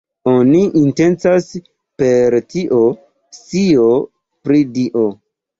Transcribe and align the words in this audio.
Oni 0.29 0.61
intencas 0.79 1.49
per 2.03 2.37
tio 2.55 2.81
"scio 3.41 3.87
pri 4.49 4.65
Dio". 4.81 5.07